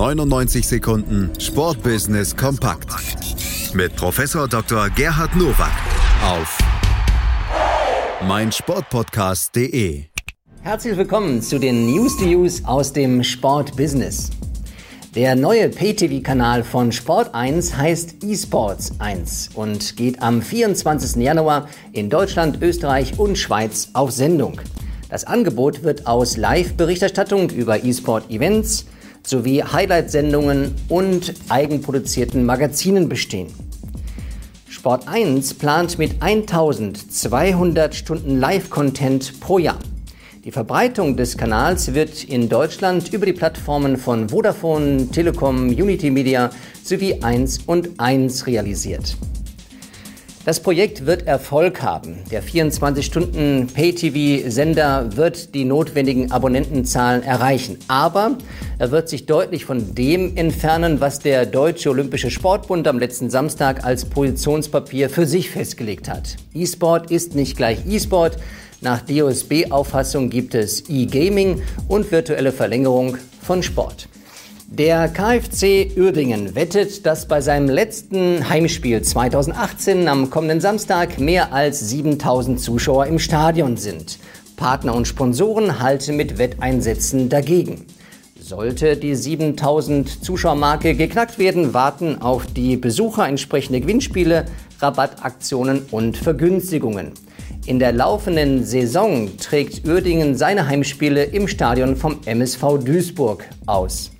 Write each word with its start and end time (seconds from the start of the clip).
99 0.00 0.66
Sekunden 0.66 1.30
Sportbusiness 1.38 2.34
kompakt 2.34 2.88
mit 3.74 3.94
Professor 3.96 4.48
Dr. 4.48 4.88
Gerhard 4.88 5.36
Nowak 5.36 5.74
auf 6.24 6.58
meinsportpodcast.de. 8.26 10.04
Herzlich 10.62 10.96
willkommen 10.96 11.42
zu 11.42 11.58
den 11.58 11.84
News 11.84 12.16
to 12.16 12.24
Use 12.24 12.62
aus 12.64 12.94
dem 12.94 13.22
Sportbusiness. 13.22 14.30
Der 15.14 15.36
neue 15.36 15.68
Pay-TV-Kanal 15.68 16.64
von 16.64 16.92
Sport 16.92 17.34
1 17.34 17.76
heißt 17.76 18.24
eSports 18.24 18.98
1 19.00 19.50
und 19.52 19.98
geht 19.98 20.22
am 20.22 20.40
24. 20.40 21.22
Januar 21.22 21.68
in 21.92 22.08
Deutschland, 22.08 22.62
Österreich 22.62 23.18
und 23.18 23.36
Schweiz 23.36 23.90
auf 23.92 24.12
Sendung. 24.12 24.62
Das 25.10 25.24
Angebot 25.24 25.82
wird 25.82 26.06
aus 26.06 26.38
Live-Berichterstattung 26.38 27.50
über 27.50 27.84
E-Sport-Events 27.84 28.86
sowie 29.22 29.62
Highlight-Sendungen 29.62 30.74
und 30.88 31.34
eigenproduzierten 31.48 32.44
Magazinen 32.44 33.08
bestehen. 33.08 33.48
Sport 34.68 35.08
1 35.08 35.54
plant 35.54 35.98
mit 35.98 36.22
1200 36.22 37.94
Stunden 37.94 38.38
Live-Content 38.40 39.40
pro 39.40 39.58
Jahr. 39.58 39.78
Die 40.44 40.52
Verbreitung 40.52 41.18
des 41.18 41.36
Kanals 41.36 41.92
wird 41.92 42.24
in 42.24 42.48
Deutschland 42.48 43.12
über 43.12 43.26
die 43.26 43.34
Plattformen 43.34 43.98
von 43.98 44.30
Vodafone, 44.30 45.08
Telekom, 45.10 45.68
Unity 45.68 46.10
Media 46.10 46.48
sowie 46.82 47.22
1 47.22 47.58
und 47.66 47.90
1 47.98 48.46
realisiert. 48.46 49.16
Das 50.50 50.58
Projekt 50.58 51.06
wird 51.06 51.28
Erfolg 51.28 51.80
haben. 51.80 52.24
Der 52.32 52.42
24-Stunden-Pay-TV-Sender 52.42 55.16
wird 55.16 55.54
die 55.54 55.64
notwendigen 55.64 56.32
Abonnentenzahlen 56.32 57.22
erreichen. 57.22 57.78
Aber 57.86 58.36
er 58.80 58.90
wird 58.90 59.08
sich 59.08 59.26
deutlich 59.26 59.64
von 59.64 59.94
dem 59.94 60.36
entfernen, 60.36 61.00
was 61.00 61.20
der 61.20 61.46
Deutsche 61.46 61.90
Olympische 61.90 62.32
Sportbund 62.32 62.88
am 62.88 62.98
letzten 62.98 63.30
Samstag 63.30 63.84
als 63.84 64.06
Positionspapier 64.06 65.08
für 65.08 65.24
sich 65.24 65.50
festgelegt 65.50 66.08
hat. 66.08 66.34
E-Sport 66.52 67.12
ist 67.12 67.36
nicht 67.36 67.56
gleich 67.56 67.86
E-Sport. 67.86 68.36
Nach 68.80 69.02
DOSB-Auffassung 69.02 70.30
gibt 70.30 70.56
es 70.56 70.90
E-Gaming 70.90 71.62
und 71.86 72.10
virtuelle 72.10 72.50
Verlängerung 72.50 73.18
von 73.40 73.62
Sport. 73.62 74.08
Der 74.72 75.08
KfC 75.08 75.90
Uerdingen 75.96 76.54
wettet, 76.54 77.04
dass 77.04 77.26
bei 77.26 77.40
seinem 77.40 77.68
letzten 77.68 78.48
Heimspiel 78.48 79.02
2018 79.02 80.06
am 80.06 80.30
kommenden 80.30 80.60
Samstag 80.60 81.18
mehr 81.18 81.52
als 81.52 81.80
7000 81.88 82.60
Zuschauer 82.60 83.06
im 83.06 83.18
Stadion 83.18 83.76
sind. 83.76 84.20
Partner 84.54 84.94
und 84.94 85.08
Sponsoren 85.08 85.80
halten 85.80 86.16
mit 86.16 86.38
Wetteinsätzen 86.38 87.28
dagegen. 87.28 87.84
Sollte 88.38 88.96
die 88.96 89.16
7000 89.16 90.24
Zuschauermarke 90.24 90.94
geknackt 90.94 91.40
werden, 91.40 91.74
warten 91.74 92.22
auf 92.22 92.46
die 92.46 92.76
Besucher 92.76 93.26
entsprechende 93.26 93.80
Gewinnspiele, 93.80 94.44
Rabattaktionen 94.78 95.82
und 95.90 96.16
Vergünstigungen. 96.16 97.10
In 97.66 97.80
der 97.80 97.90
laufenden 97.90 98.64
Saison 98.64 99.36
trägt 99.36 99.84
Uerdingen 99.84 100.36
seine 100.36 100.68
Heimspiele 100.68 101.24
im 101.24 101.48
Stadion 101.48 101.96
vom 101.96 102.18
MSV 102.24 102.78
Duisburg 102.84 103.44
aus. 103.66 104.12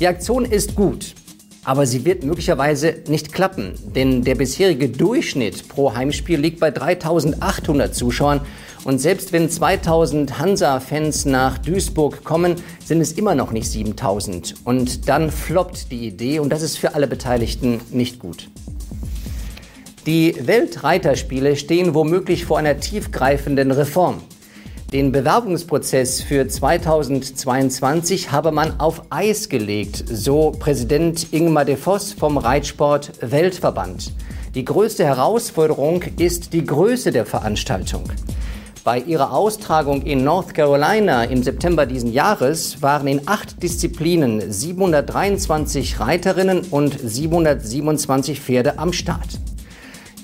Die 0.00 0.08
Aktion 0.08 0.44
ist 0.44 0.74
gut, 0.74 1.14
aber 1.62 1.86
sie 1.86 2.04
wird 2.04 2.24
möglicherweise 2.24 2.96
nicht 3.06 3.32
klappen, 3.32 3.74
denn 3.94 4.24
der 4.24 4.34
bisherige 4.34 4.88
Durchschnitt 4.88 5.68
pro 5.68 5.94
Heimspiel 5.94 6.40
liegt 6.40 6.58
bei 6.58 6.72
3800 6.72 7.94
Zuschauern 7.94 8.40
und 8.82 9.00
selbst 9.00 9.32
wenn 9.32 9.48
2000 9.48 10.40
Hansa-Fans 10.40 11.26
nach 11.26 11.58
Duisburg 11.58 12.24
kommen, 12.24 12.56
sind 12.84 13.00
es 13.00 13.12
immer 13.12 13.36
noch 13.36 13.52
nicht 13.52 13.70
7000 13.70 14.56
und 14.64 15.08
dann 15.08 15.30
floppt 15.30 15.92
die 15.92 16.08
Idee 16.08 16.40
und 16.40 16.50
das 16.50 16.62
ist 16.62 16.76
für 16.76 16.96
alle 16.96 17.06
Beteiligten 17.06 17.80
nicht 17.92 18.18
gut. 18.18 18.50
Die 20.06 20.34
Weltreiterspiele 20.40 21.54
stehen 21.54 21.94
womöglich 21.94 22.46
vor 22.46 22.58
einer 22.58 22.80
tiefgreifenden 22.80 23.70
Reform. 23.70 24.22
Den 24.94 25.10
Bewerbungsprozess 25.10 26.22
für 26.22 26.46
2022 26.46 28.30
habe 28.30 28.52
man 28.52 28.78
auf 28.78 29.02
Eis 29.10 29.48
gelegt, 29.48 30.04
so 30.08 30.52
Präsident 30.52 31.32
Ingmar 31.32 31.64
de 31.64 31.74
Voss 31.74 32.12
vom 32.12 32.38
Reitsport 32.38 33.10
Weltverband. 33.20 34.12
Die 34.54 34.64
größte 34.64 35.04
Herausforderung 35.04 36.04
ist 36.16 36.52
die 36.52 36.64
Größe 36.64 37.10
der 37.10 37.26
Veranstaltung. 37.26 38.04
Bei 38.84 39.00
ihrer 39.00 39.32
Austragung 39.32 40.02
in 40.02 40.22
North 40.22 40.54
Carolina 40.54 41.24
im 41.24 41.42
September 41.42 41.86
diesen 41.86 42.12
Jahres 42.12 42.80
waren 42.80 43.08
in 43.08 43.22
acht 43.26 43.60
Disziplinen 43.64 44.52
723 44.52 45.98
Reiterinnen 45.98 46.60
und 46.70 46.96
727 47.02 48.40
Pferde 48.40 48.78
am 48.78 48.92
Start. 48.92 49.40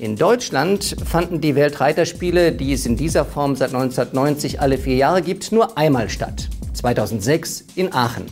In 0.00 0.16
Deutschland 0.16 0.96
fanden 1.04 1.42
die 1.42 1.54
Weltreiterspiele, 1.54 2.52
die 2.52 2.72
es 2.72 2.86
in 2.86 2.96
dieser 2.96 3.26
Form 3.26 3.54
seit 3.54 3.74
1990 3.74 4.58
alle 4.58 4.78
vier 4.78 4.96
Jahre 4.96 5.20
gibt, 5.20 5.52
nur 5.52 5.76
einmal 5.76 6.08
statt. 6.08 6.48
2006 6.72 7.66
in 7.74 7.92
Aachen. 7.92 8.24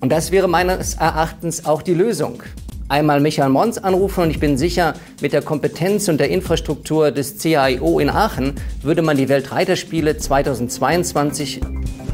Und 0.00 0.12
das 0.12 0.32
wäre 0.32 0.46
meines 0.46 0.96
Erachtens 0.96 1.64
auch 1.64 1.80
die 1.80 1.94
Lösung. 1.94 2.42
Einmal 2.90 3.20
Michael 3.20 3.48
Mons 3.48 3.78
anrufen 3.78 4.24
und 4.24 4.30
ich 4.30 4.38
bin 4.38 4.58
sicher, 4.58 4.92
mit 5.22 5.32
der 5.32 5.40
Kompetenz 5.40 6.08
und 6.08 6.20
der 6.20 6.28
Infrastruktur 6.28 7.10
des 7.10 7.38
CAIO 7.38 7.98
in 7.98 8.10
Aachen 8.10 8.52
würde 8.82 9.00
man 9.00 9.16
die 9.16 9.30
Weltreiterspiele 9.30 10.18
2022 10.18 11.62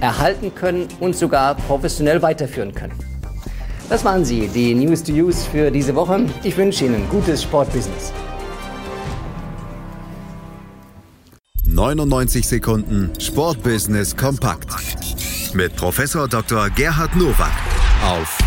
erhalten 0.01 0.55
können 0.55 0.87
und 1.01 1.17
sogar 1.17 1.57
professionell 1.57 2.23
weiterführen 2.23 2.77
können. 2.77 3.10
Das 3.91 4.05
waren 4.05 4.25
sie, 4.25 4.47
die 4.47 4.73
News 4.73 5.03
to 5.03 5.11
Use 5.11 5.51
für 5.51 5.69
diese 5.69 5.93
Woche. 5.97 6.25
Ich 6.45 6.57
wünsche 6.57 6.85
Ihnen 6.85 7.09
gutes 7.09 7.43
Sportbusiness. 7.43 8.13
99 11.67 12.47
Sekunden 12.47 13.11
Sportbusiness 13.21 14.17
kompakt 14.17 14.69
mit 15.55 15.75
Professor 15.75 16.29
Dr. 16.29 16.71
Gerhard 16.71 17.17
Nowak 17.17 17.51
auf 18.09 18.39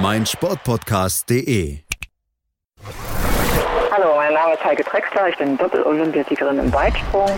meinsportpodcast.de. 0.00 1.80
Hallo, 3.92 4.16
mein 4.16 4.32
Name 4.32 4.54
ist 4.54 4.64
Heike 4.64 4.84
Drexler, 4.84 5.28
ich 5.28 5.36
bin 5.36 5.58
Doppel-Olympiasiegerin 5.58 6.58
im 6.58 6.72
Weitsprung. 6.72 7.28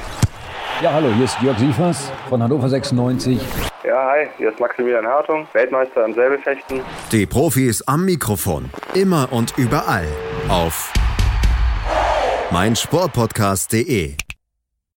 Ja, 0.80 0.92
hallo, 0.92 1.08
hier 1.12 1.24
ist 1.24 1.36
Jörg 1.42 1.58
Siefers 1.58 2.12
von 2.28 2.40
Hannover 2.40 2.68
96. 2.68 3.40
Ja, 3.96 4.10
hi, 4.10 4.28
hier 4.36 4.50
ist 4.50 4.60
Maximilian 4.60 5.06
Hartung, 5.06 5.48
Weltmeister 5.54 6.04
im 6.04 6.12
Säbelfechten. 6.12 6.82
Die 7.12 7.24
Profis 7.24 7.80
am 7.88 8.04
Mikrofon, 8.04 8.68
immer 8.92 9.32
und 9.32 9.56
überall 9.56 10.06
auf 10.50 10.92
meinsportpodcast.de. 12.50 14.25